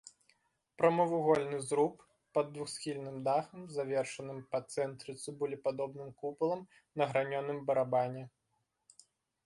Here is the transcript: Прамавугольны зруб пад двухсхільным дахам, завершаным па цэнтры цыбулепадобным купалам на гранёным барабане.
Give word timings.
Прамавугольны 0.81 1.59
зруб 1.67 1.99
пад 2.37 2.49
двухсхільным 2.55 3.17
дахам, 3.27 3.61
завершаным 3.77 4.39
па 4.55 4.63
цэнтры 4.75 5.11
цыбулепадобным 5.25 6.09
купалам 6.23 6.61
на 7.03 7.13
гранёным 7.13 7.59
барабане. 7.69 8.25